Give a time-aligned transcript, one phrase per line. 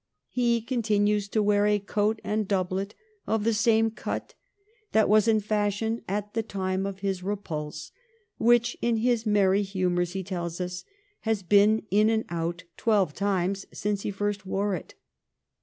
[0.29, 2.95] 'He continues to wear a coat and doublet
[3.27, 4.33] of the same cut
[4.93, 7.91] that was in fashion at the time of his repulse,
[8.39, 10.85] which, in his merry humours, he tells us,
[11.19, 14.95] has been in and out twelve times since he first wore it.'